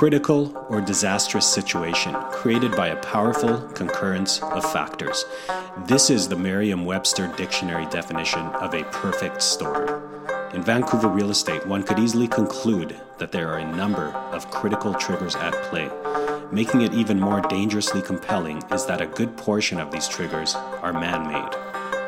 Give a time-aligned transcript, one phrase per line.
[0.00, 5.26] critical or disastrous situation created by a powerful concurrence of factors.
[5.84, 10.02] This is the Merriam Webster Dictionary definition of a perfect storm.
[10.54, 14.94] In Vancouver real estate, one could easily conclude that there are a number of critical
[14.94, 15.90] triggers at play.
[16.50, 20.94] Making it even more dangerously compelling is that a good portion of these triggers are
[20.94, 21.52] man made.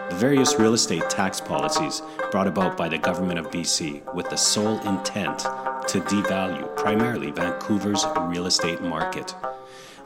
[0.09, 4.37] The various real estate tax policies brought about by the government of BC with the
[4.37, 5.45] sole intent
[5.93, 9.33] to devalue primarily Vancouver's real estate market,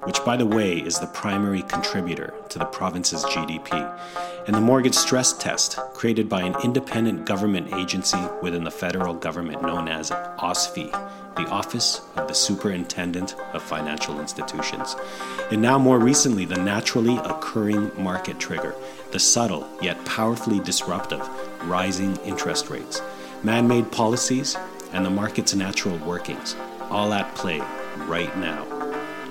[0.03, 3.97] which, by the way, is the primary contributor to the province's GDP,
[4.49, 9.63] and the mortgage stress test created by an independent government agency within the federal government
[9.63, 10.91] known as OSFI,
[11.37, 14.97] the Office of the Superintendent of Financial Institutions,
[15.53, 18.75] and now more recently, the naturally occurring market trigger,
[19.13, 21.21] the subtle yet powerfully disruptive
[21.69, 23.01] rising interest rates,
[23.45, 24.57] man made policies,
[24.93, 26.57] and the market's natural workings,
[26.91, 27.61] all at play
[28.07, 28.65] right now.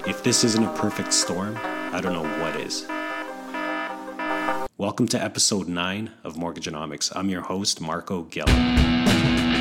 [0.08, 2.86] If this isn't a perfect storm, I don't know what is.
[4.78, 7.12] Welcome to episode 9 of Mortgageonomics.
[7.16, 9.55] I'm your host, Marco Geller.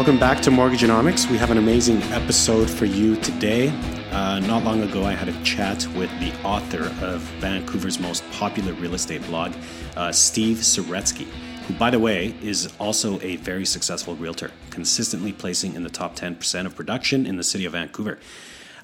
[0.00, 1.30] Welcome back to Mortgageonomics.
[1.30, 3.68] We have an amazing episode for you today.
[4.10, 8.72] Uh, not long ago, I had a chat with the author of Vancouver's most popular
[8.72, 9.52] real estate blog,
[9.98, 11.26] uh, Steve Saretsky,
[11.66, 16.16] who, by the way, is also a very successful realtor, consistently placing in the top
[16.16, 18.18] 10% of production in the city of Vancouver.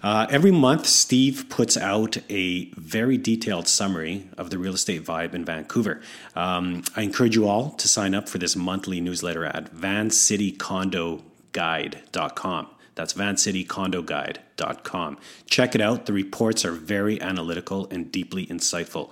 [0.03, 5.33] Uh, every month, Steve puts out a very detailed summary of the real estate vibe
[5.35, 6.01] in Vancouver.
[6.35, 12.67] Um, I encourage you all to sign up for this monthly newsletter at vancitycondoguide.com.
[12.95, 15.19] That's vancitycondoguide.com.
[15.47, 16.07] Check it out.
[16.07, 19.11] The reports are very analytical and deeply insightful.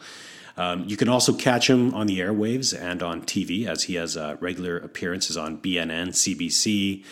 [0.57, 4.17] Um, you can also catch him on the airwaves and on TV as he has
[4.17, 7.03] uh, regular appearances on BNN, CBC,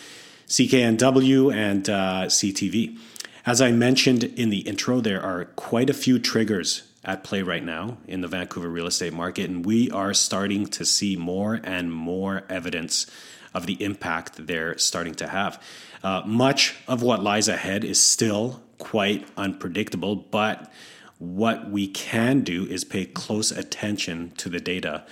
[0.47, 2.97] CKNW, and uh, CTV.
[3.45, 7.63] As I mentioned in the intro, there are quite a few triggers at play right
[7.63, 11.91] now in the Vancouver real estate market, and we are starting to see more and
[11.91, 13.05] more evidence
[13.53, 15.61] of the impact they're starting to have.
[16.01, 20.71] Uh, much of what lies ahead is still quite unpredictable, but
[21.19, 25.03] what we can do is pay close attention to the data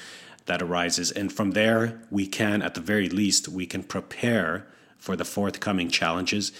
[0.45, 4.65] that arises, and from there, we can, at the very least, we can prepare
[4.97, 6.53] for the forthcoming challenges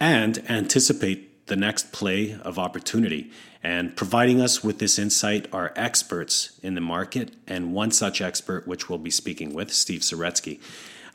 [0.00, 3.30] and anticipate the next play of opportunity.
[3.62, 8.66] And providing us with this insight are experts in the market, and one such expert,
[8.66, 10.60] which we'll be speaking with, Steve Saretsky.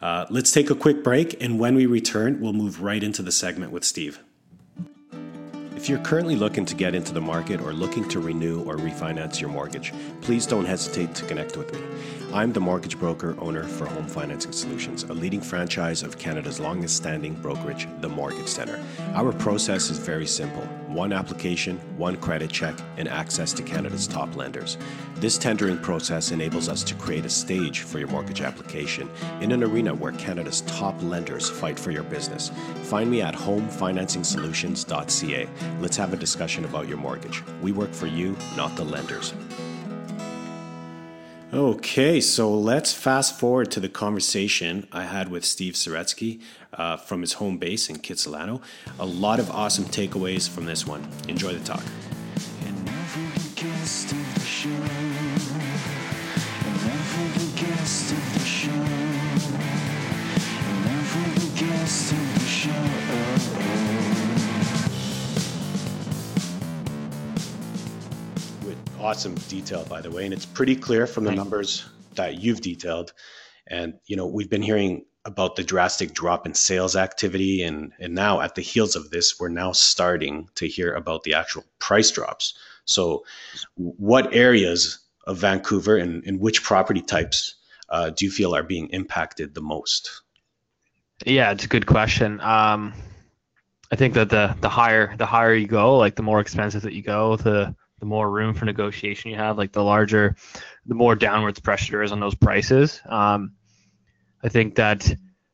[0.02, 3.32] Uh, let's take a quick break, and when we return, we'll move right into the
[3.32, 4.20] segment with Steve.
[5.86, 9.40] If you're currently looking to get into the market or looking to renew or refinance
[9.40, 11.80] your mortgage, please don't hesitate to connect with me.
[12.34, 16.98] I'm the mortgage broker owner for Home Financing Solutions, a leading franchise of Canada's longest
[16.98, 18.84] standing brokerage, the Mortgage Center.
[19.14, 24.36] Our process is very simple one application, one credit check, and access to Canada's top
[24.36, 24.80] lenders.
[25.16, 29.08] This tendering process enables us to create a stage for your mortgage application
[29.42, 32.50] in an arena where Canada's top lenders fight for your business.
[32.84, 35.50] Find me at homefinancingsolutions.ca.
[35.80, 37.44] Let's have a discussion about your mortgage.
[37.62, 39.34] We work for you, not the lenders.
[41.54, 46.42] Okay, so let's fast forward to the conversation I had with Steve Saretsky
[46.74, 48.62] uh, from his home base in Kitsilano.
[49.00, 51.08] A lot of awesome takeaways from this one.
[51.28, 51.84] Enjoy the talk.
[69.06, 71.86] Awesome detail, by the way, and it's pretty clear from the numbers
[72.16, 73.14] that you've detailed.
[73.68, 78.16] And you know, we've been hearing about the drastic drop in sales activity, and and
[78.16, 82.10] now at the heels of this, we're now starting to hear about the actual price
[82.10, 82.58] drops.
[82.86, 83.24] So,
[83.76, 87.56] what areas of Vancouver and, and which property types
[87.90, 90.22] uh, do you feel are being impacted the most?
[91.26, 92.42] Yeah, it's a good question.
[92.42, 92.94] Um,
[93.92, 96.94] I think that the the higher the higher you go, like the more expensive that
[96.94, 97.76] you go, the
[98.06, 100.36] the more room for negotiation you have, like the larger,
[100.86, 103.02] the more downwards pressure there is on those prices.
[103.08, 103.54] Um,
[104.44, 105.12] I think that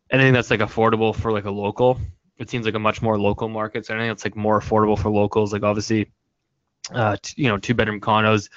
[0.10, 1.98] anything that's like affordable for like a local,
[2.38, 3.86] it seems like a much more local market.
[3.86, 6.12] So anything that's like more affordable for locals, like obviously,
[6.94, 8.50] uh, t- you know, two bedroom condos,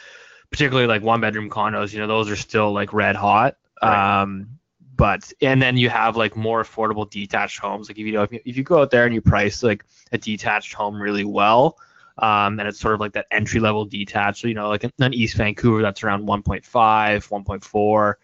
[0.50, 3.56] particularly like one bedroom condos, you know, those are still like red hot.
[3.80, 4.22] Right.
[4.22, 4.58] Um,
[4.96, 7.88] but and then you have like more affordable detached homes.
[7.88, 9.84] Like if you know if you, if you go out there and you price like
[10.10, 11.78] a detached home really well,
[12.16, 14.42] Um, and it's sort of like that entry level detached.
[14.42, 18.14] So, you know, like in, East Vancouver, that's around 1.5, 1.4.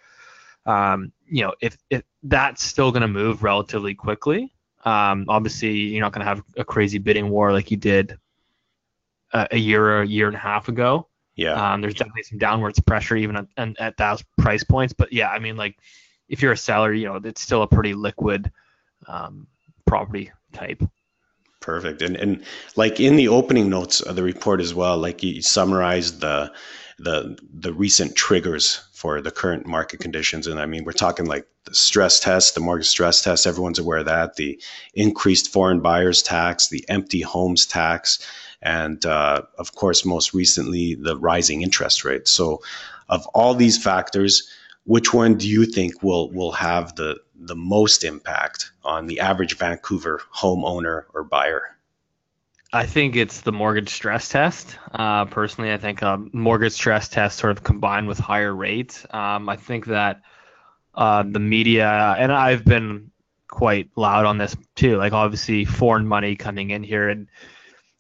[0.71, 4.53] Um, you know, if, if that's still going to move relatively quickly,
[4.85, 8.19] um, obviously you're not going to have a crazy bidding war like you did
[9.33, 11.09] a, a year or a year and a half ago.
[11.35, 11.73] Yeah.
[11.73, 14.93] Um, there's definitely some downwards pressure even at, at, at those price points.
[14.93, 15.79] But yeah, I mean, like
[16.29, 18.53] if you're a seller, you know, it's still a pretty liquid
[19.07, 19.47] um,
[19.87, 20.83] property type.
[21.61, 22.01] Perfect.
[22.01, 22.43] And and
[22.77, 26.51] like in the opening notes of the report as well, like you summarized the
[26.99, 30.47] the the recent triggers for the current market conditions.
[30.47, 33.47] And I mean, we're talking like the stress test, the mortgage stress test.
[33.47, 34.37] Everyone's aware of that.
[34.37, 34.61] The
[34.95, 38.19] increased foreign buyers tax, the empty homes tax,
[38.63, 42.31] and uh, of course, most recently, the rising interest rates.
[42.31, 42.63] So,
[43.09, 44.49] of all these factors,
[44.85, 49.57] which one do you think will will have the the most impact on the average
[49.57, 51.77] Vancouver homeowner or buyer?
[52.73, 54.79] I think it's the mortgage stress test.
[54.93, 59.05] Uh, personally, I think a mortgage stress test sort of combined with higher rates.
[59.11, 60.23] Um, I think that
[60.95, 63.11] uh, the media, and I've been
[63.49, 67.27] quite loud on this too, like obviously foreign money coming in here and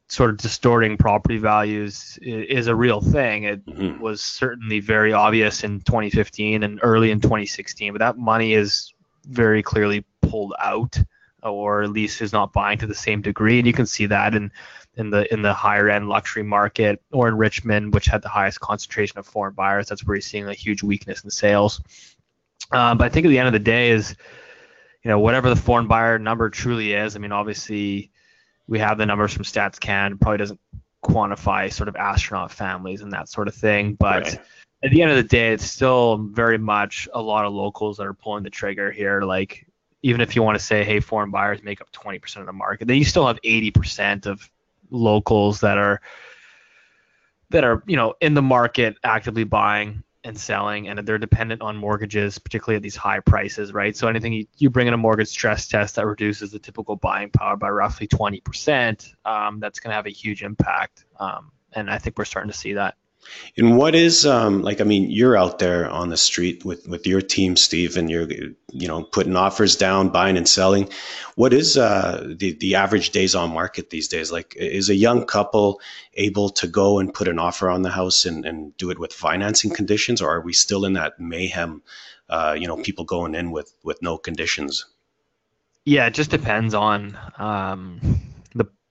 [0.06, 3.44] sort of distorting property values is a real thing.
[3.44, 4.00] It mm-hmm.
[4.00, 8.92] was certainly very obvious in 2015 and early in 2016, but that money is
[9.26, 10.98] very clearly pulled out
[11.42, 13.58] or at least is not buying to the same degree.
[13.58, 14.52] And you can see that in
[14.96, 18.60] in the in the higher end luxury market or in Richmond, which had the highest
[18.60, 19.88] concentration of foreign buyers.
[19.88, 21.80] That's where you're seeing a huge weakness in sales.
[22.72, 24.14] Um, but I think at the end of the day is,
[25.02, 27.16] you know, whatever the foreign buyer number truly is.
[27.16, 28.10] I mean, obviously
[28.68, 30.18] we have the numbers from Stats Can.
[30.18, 30.60] Probably doesn't
[31.02, 34.24] quantify sort of astronaut families and that sort of thing, but.
[34.24, 34.40] Right.
[34.82, 38.06] At the end of the day, it's still very much a lot of locals that
[38.06, 39.22] are pulling the trigger here.
[39.22, 39.66] Like,
[40.02, 42.88] even if you want to say, hey, foreign buyers make up 20% of the market,
[42.88, 44.50] then you still have 80% of
[44.90, 46.00] locals that are
[47.50, 51.76] that are you know in the market actively buying and selling and they're dependent on
[51.76, 55.28] mortgages particularly at these high prices right so anything you, you bring in a mortgage
[55.28, 59.94] stress test that reduces the typical buying power by roughly 20% um, that's going to
[59.94, 62.96] have a huge impact um, and i think we're starting to see that
[63.56, 64.80] and what is um, like?
[64.80, 68.28] I mean, you're out there on the street with with your team, Steve, and you're
[68.72, 70.88] you know putting offers down, buying and selling.
[71.34, 74.30] What is uh, the the average days on market these days?
[74.32, 75.80] Like, is a young couple
[76.14, 79.12] able to go and put an offer on the house and, and do it with
[79.12, 81.82] financing conditions, or are we still in that mayhem?
[82.28, 84.86] Uh, you know, people going in with with no conditions.
[85.84, 88.00] Yeah, it just depends on um,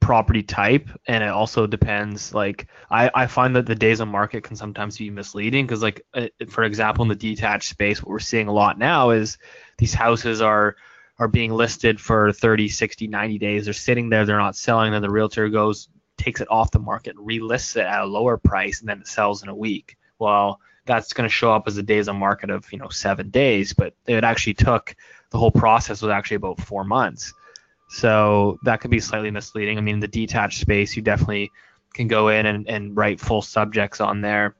[0.10, 4.44] property type and it also depends like I, I find that the days on market
[4.44, 8.18] can sometimes be misleading because like uh, for example in the detached space what we're
[8.18, 9.38] seeing a lot now is
[9.78, 10.78] these houses are
[11.20, 13.66] are being listed for 30 60 90 days.
[13.66, 17.16] They're sitting there they're not selling then the realtor goes takes it off the market
[17.16, 19.96] relists it at a lower price and then it sells in a week.
[20.18, 23.30] Well that's going to show up as a days on market of you know seven
[23.30, 24.96] days but it actually took
[25.30, 27.32] the whole process was actually about four months
[27.89, 29.77] so that could be slightly misleading.
[29.77, 31.51] I mean, the detached space, you definitely
[31.94, 34.56] can go in and, and write full subjects on there,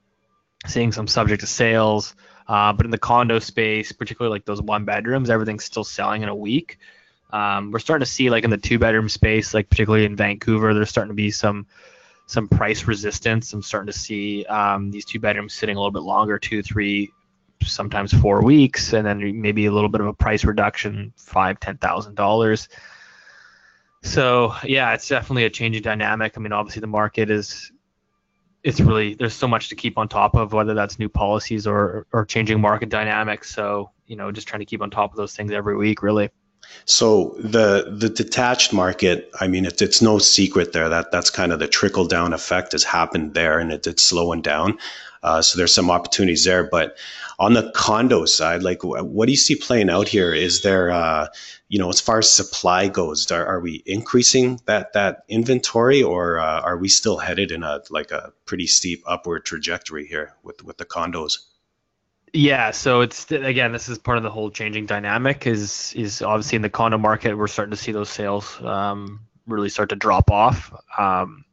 [0.66, 2.16] seeing some subject to sales.
[2.48, 6.30] Uh, but in the condo space, particularly like those one bedrooms, everything's still selling in
[6.30, 6.80] a week.
[7.32, 10.74] Um, we're starting to see like in the two bedroom space, like particularly in Vancouver,
[10.74, 11.68] there's starting to be some
[12.26, 13.54] some price resistance.
[13.54, 17.12] I'm starting to see um, these two bedrooms sitting a little bit longer, two, three,
[17.64, 21.78] sometimes four weeks, and then maybe a little bit of a price reduction, five, ten
[21.78, 22.68] thousand dollars.
[24.10, 26.34] So yeah, it's definitely a changing dynamic.
[26.36, 27.72] I mean, obviously the market is
[28.64, 32.08] it's really there's so much to keep on top of, whether that's new policies or
[32.12, 33.54] or changing market dynamics.
[33.54, 36.32] So you know, just trying to keep on top of those things every week, really.
[36.86, 41.52] So the the detached market, I mean, it's it's no secret there that that's kind
[41.52, 44.78] of the trickle down effect has happened there, and it, it's slowing down.
[45.22, 46.98] Uh, so there's some opportunities there, but
[47.40, 50.34] on the condo side, like what do you see playing out here?
[50.34, 51.28] Is there, uh,
[51.68, 56.40] you know, as far as supply goes, are, are we increasing that that inventory, or
[56.40, 60.64] uh, are we still headed in a like a pretty steep upward trajectory here with
[60.64, 61.38] with the condos?
[62.34, 65.48] Yeah, so it's again, this is part of the whole changing dynamic.
[65.48, 69.70] Is is obviously in the condo market, we're starting to see those sales um, really
[69.70, 70.74] start to drop off.
[70.98, 71.46] Um,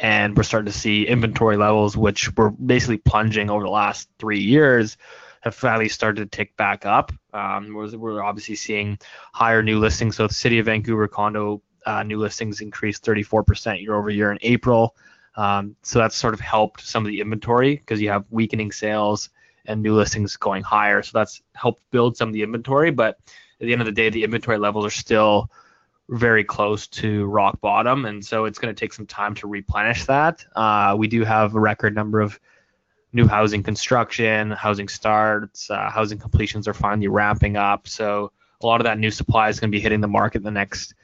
[0.00, 4.40] and we're starting to see inventory levels, which were basically plunging over the last three
[4.40, 4.96] years,
[5.40, 7.12] have finally started to tick back up.
[7.32, 8.98] Um, we're, we're, obviously seeing
[9.32, 10.16] higher new listings.
[10.16, 14.38] So the City of Vancouver condo uh, new listings increased 34% year over year in
[14.42, 14.94] April.
[15.36, 19.30] Um, so that's sort of helped some of the inventory because you have weakening sales
[19.70, 21.02] and new listings going higher.
[21.02, 22.90] So that's helped build some of the inventory.
[22.90, 23.18] But
[23.60, 25.50] at the end of the day, the inventory levels are still
[26.08, 30.04] very close to rock bottom, and so it's going to take some time to replenish
[30.06, 30.44] that.
[30.56, 32.40] Uh, we do have a record number of
[33.12, 37.86] new housing construction, housing starts, uh, housing completions are finally ramping up.
[37.86, 40.44] So a lot of that new supply is going to be hitting the market in
[40.44, 40.94] the next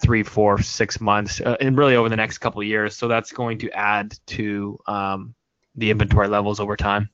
[0.00, 2.96] three, four, six months, uh, and really over the next couple of years.
[2.96, 5.34] So that's going to add to um,
[5.76, 7.10] the inventory levels over time.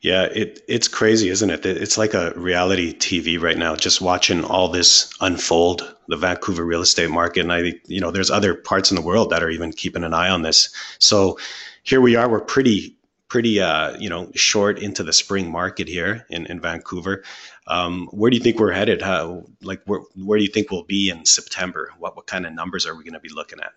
[0.00, 1.66] Yeah, it it's crazy, isn't it?
[1.66, 6.82] It's like a reality TV right now, just watching all this unfold, the Vancouver real
[6.82, 7.40] estate market.
[7.40, 10.14] And I, you know, there's other parts in the world that are even keeping an
[10.14, 10.70] eye on this.
[10.98, 11.38] So
[11.82, 12.28] here we are.
[12.28, 12.96] We're pretty
[13.28, 17.24] pretty uh, you know short into the spring market here in, in Vancouver.
[17.66, 19.02] Um, where do you think we're headed?
[19.02, 21.92] How like where where do you think we'll be in September?
[21.98, 23.72] What what kind of numbers are we going to be looking at?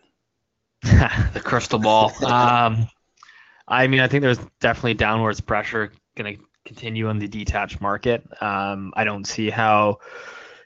[1.34, 2.14] the crystal ball.
[2.26, 2.88] um,
[3.70, 8.28] I mean, I think there's definitely downwards pressure going to continue on the detached market.
[8.42, 10.00] Um, I don't see how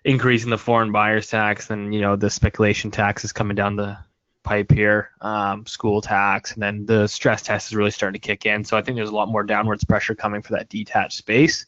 [0.06, 3.98] increasing the foreign buyers tax and you know the speculation tax is coming down the
[4.44, 8.46] pipe here, um, school tax, and then the stress test is really starting to kick
[8.46, 8.64] in.
[8.64, 11.66] So I think there's a lot more downwards pressure coming for that detached space.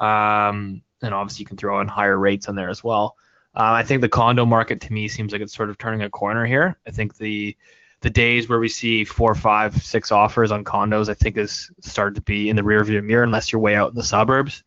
[0.00, 3.16] Um, and obviously, you can throw in higher rates on there as well.
[3.54, 6.10] Uh, I think the condo market to me seems like it's sort of turning a
[6.10, 6.78] corner here.
[6.86, 7.56] I think the
[8.00, 12.14] the days where we see four, five, six offers on condos, I think is starting
[12.14, 14.64] to be in the rearview mirror unless you're way out in the suburbs.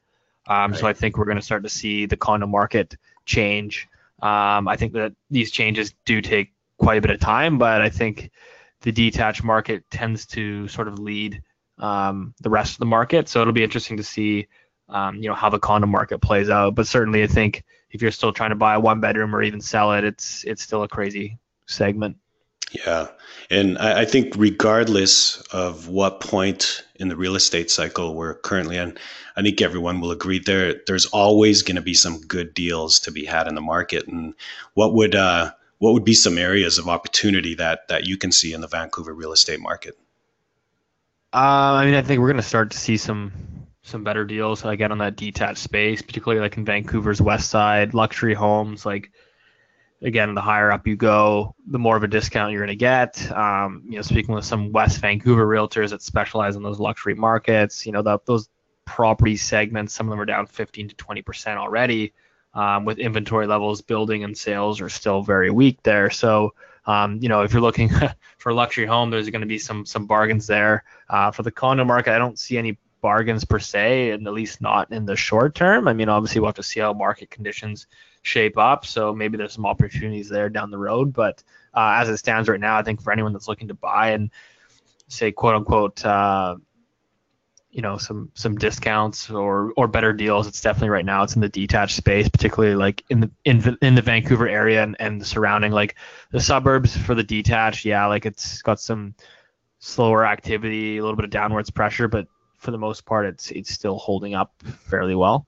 [0.47, 0.79] Um, right.
[0.79, 3.87] So I think we're going to start to see the condo market change.
[4.21, 7.89] Um, I think that these changes do take quite a bit of time, but I
[7.89, 8.29] think
[8.81, 11.41] the detached market tends to sort of lead
[11.79, 13.29] um, the rest of the market.
[13.29, 14.47] So it'll be interesting to see,
[14.89, 16.75] um, you know, how the condo market plays out.
[16.75, 19.61] But certainly, I think if you're still trying to buy a one bedroom or even
[19.61, 22.17] sell it, it's it's still a crazy segment.
[22.71, 23.07] Yeah,
[23.49, 28.77] and I, I think regardless of what point in the real estate cycle we're currently
[28.77, 28.97] in,
[29.35, 33.11] I think everyone will agree there there's always going to be some good deals to
[33.11, 34.07] be had in the market.
[34.07, 34.33] And
[34.73, 38.53] what would uh, what would be some areas of opportunity that that you can see
[38.53, 39.97] in the Vancouver real estate market?
[41.33, 43.33] Uh, I mean, I think we're going to start to see some
[43.81, 48.33] some better deals again on that detached space, particularly like in Vancouver's west side, luxury
[48.33, 48.85] homes.
[48.85, 49.11] Like
[50.03, 53.31] again, the higher up you go, the more of a discount you're going to get.
[53.31, 57.85] Um, you know, speaking with some West Vancouver realtors that specialize in those luxury markets,
[57.85, 58.49] you know, the, those
[58.85, 62.13] property segments, some of them are down 15 to 20 percent already
[62.53, 66.09] um, with inventory levels building and sales are still very weak there.
[66.09, 66.53] So,
[66.85, 67.89] um, you know, if you're looking
[68.37, 70.83] for a luxury home, there's going to be some some bargains there.
[71.09, 74.61] Uh, for the condo market, I don't see any bargains per se, and at least
[74.61, 75.87] not in the short term.
[75.87, 77.87] I mean, obviously, we'll have to see how market conditions
[78.23, 78.85] shape up.
[78.85, 81.13] So maybe there's some opportunities there down the road.
[81.13, 84.11] But uh, as it stands right now, I think for anyone that's looking to buy
[84.11, 84.31] and
[85.07, 86.55] say quote unquote uh,
[87.73, 91.41] you know some some discounts or or better deals it's definitely right now it's in
[91.41, 95.19] the detached space particularly like in the in the, in the Vancouver area and, and
[95.19, 95.95] the surrounding like
[96.31, 99.15] the suburbs for the detached yeah like it's got some
[99.79, 102.27] slower activity a little bit of downwards pressure but
[102.59, 104.53] for the most part it's it's still holding up
[104.87, 105.47] fairly well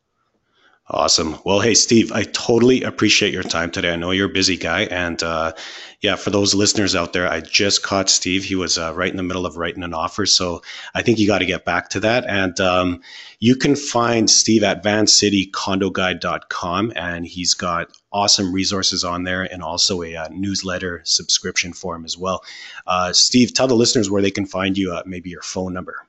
[0.87, 1.39] Awesome.
[1.43, 3.91] Well, hey, Steve, I totally appreciate your time today.
[3.91, 4.81] I know you're a busy guy.
[4.81, 5.53] And uh,
[6.01, 8.43] yeah, for those listeners out there, I just caught Steve.
[8.43, 10.27] He was uh, right in the middle of writing an offer.
[10.27, 10.61] So
[10.93, 12.25] I think you got to get back to that.
[12.27, 13.01] And um,
[13.39, 16.93] you can find Steve at vancitycondoguide.com.
[16.95, 22.15] And he's got awesome resources on there and also a uh, newsletter subscription form as
[22.15, 22.43] well.
[22.85, 26.05] Uh, Steve, tell the listeners where they can find you, uh, maybe your phone number.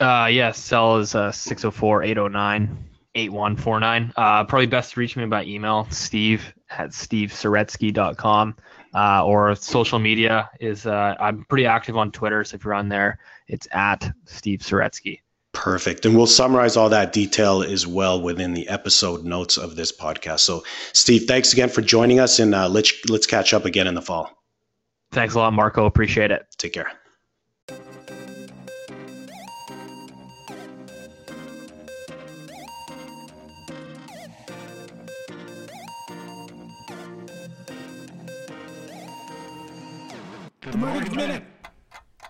[0.00, 4.12] Uh, yes, yeah, cell is 604 809 8149.
[4.16, 8.56] Uh, probably best to reach me by email, steve at stevesaretsky.com.
[8.92, 12.42] Uh, or social media is, uh, I'm pretty active on Twitter.
[12.42, 15.20] So if you're on there, it's at Steve Saretsky.
[15.52, 16.06] Perfect.
[16.06, 20.40] And we'll summarize all that detail as well within the episode notes of this podcast.
[20.40, 23.94] So, Steve, thanks again for joining us, and uh, let's let's catch up again in
[23.94, 24.30] the fall.
[25.10, 25.86] Thanks a lot, Marco.
[25.86, 26.46] Appreciate it.
[26.56, 26.92] Take care.
[40.70, 41.42] The Mortgage Minute.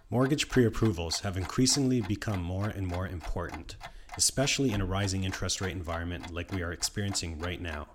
[0.08, 3.76] Mortgage pre approvals have increasingly become more and more important,
[4.16, 7.88] especially in a rising interest rate environment like we are experiencing right now.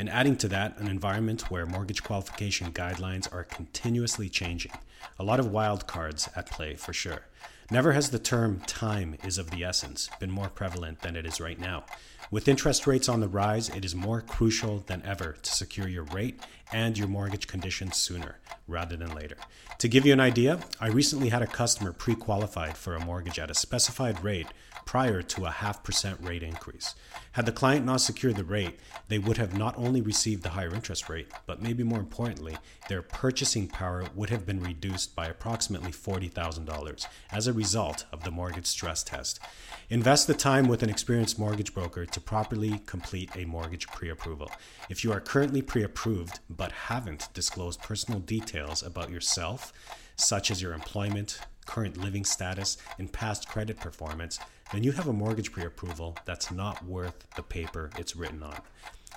[0.00, 4.72] And adding to that, an environment where mortgage qualification guidelines are continuously changing.
[5.20, 7.26] A lot of wild cards at play for sure.
[7.70, 11.40] Never has the term time is of the essence been more prevalent than it is
[11.40, 11.84] right now.
[12.32, 16.04] With interest rates on the rise, it is more crucial than ever to secure your
[16.04, 16.40] rate
[16.72, 19.36] and your mortgage conditions sooner rather than later.
[19.76, 23.38] To give you an idea, I recently had a customer pre qualified for a mortgage
[23.38, 24.46] at a specified rate
[24.84, 26.94] prior to a half percent rate increase.
[27.32, 30.74] Had the client not secured the rate, they would have not only received the higher
[30.74, 32.58] interest rate, but maybe more importantly,
[32.88, 38.30] their purchasing power would have been reduced by approximately $40,000 as a result of the
[38.30, 39.40] mortgage stress test.
[39.88, 44.50] Invest the time with an experienced mortgage broker to properly complete a mortgage pre approval.
[44.90, 49.72] If you are currently pre approved but haven't disclosed personal details about yourself,
[50.16, 54.38] such as your employment, current living status, and past credit performance,
[54.72, 58.60] then you have a mortgage pre approval that's not worth the paper it's written on.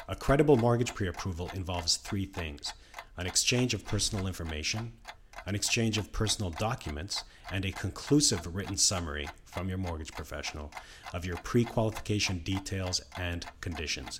[0.07, 2.73] A credible mortgage pre approval involves three things
[3.17, 4.91] an exchange of personal information,
[5.45, 10.69] an exchange of personal documents, and a conclusive written summary from your mortgage professional
[11.13, 14.19] of your pre qualification details and conditions.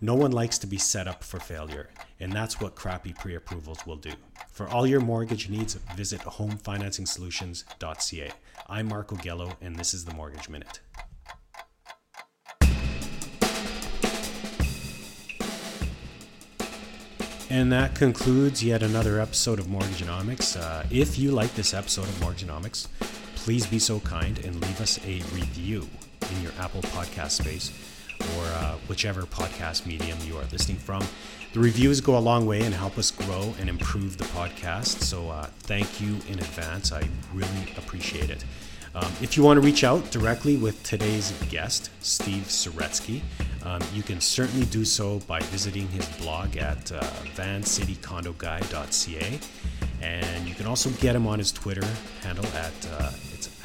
[0.00, 3.84] No one likes to be set up for failure, and that's what crappy pre approvals
[3.86, 4.12] will do.
[4.50, 8.30] For all your mortgage needs, visit homefinancingsolutions.ca.
[8.68, 10.80] I'm Marco Gello, and this is the Mortgage Minute.
[17.50, 20.58] And that concludes yet another episode of Mortgagenomics.
[20.58, 22.86] Uh, if you like this episode of Mortgagenomics,
[23.50, 25.84] please be so kind and leave us a review
[26.30, 27.72] in your Apple podcast space
[28.36, 31.02] or uh, whichever podcast medium you are listening from.
[31.52, 35.02] The reviews go a long way and help us grow and improve the podcast.
[35.02, 36.92] So uh, thank you in advance.
[36.92, 37.02] I
[37.34, 38.44] really appreciate it.
[38.94, 43.20] Um, if you want to reach out directly with today's guest, Steve Saretsky,
[43.64, 47.00] um, you can certainly do so by visiting his blog at uh,
[47.34, 49.40] vancitycondoguy.ca.
[50.02, 51.84] And you can also get him on his Twitter
[52.22, 53.10] handle at uh,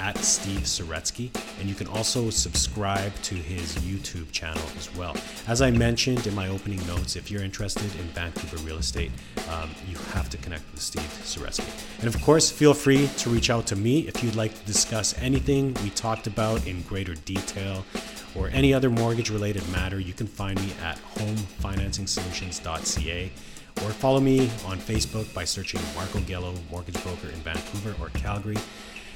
[0.05, 5.17] at Steve Saretsky, and you can also subscribe to his YouTube channel as well.
[5.47, 9.11] As I mentioned in my opening notes, if you're interested in Vancouver real estate,
[9.49, 11.67] um, you have to connect with Steve Saretsky.
[12.01, 15.17] And of course, feel free to reach out to me if you'd like to discuss
[15.19, 17.83] anything we talked about in greater detail
[18.35, 19.99] or any other mortgage related matter.
[19.99, 23.31] You can find me at homefinancingsolutions.ca
[23.83, 28.57] or follow me on Facebook by searching Marco Gello, mortgage broker in Vancouver or Calgary.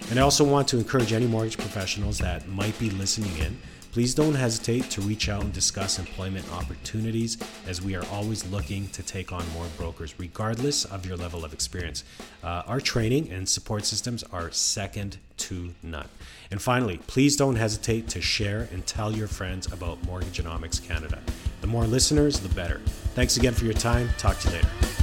[0.09, 3.59] And I also want to encourage any mortgage professionals that might be listening in.
[3.91, 8.87] Please don't hesitate to reach out and discuss employment opportunities as we are always looking
[8.89, 12.03] to take on more brokers, regardless of your level of experience.
[12.43, 16.07] Uh, our training and support systems are second to none.
[16.51, 21.19] And finally, please don't hesitate to share and tell your friends about Mortgagenomics Canada.
[21.61, 22.81] The more listeners, the better.
[23.15, 24.09] Thanks again for your time.
[24.19, 24.98] Talk to you later.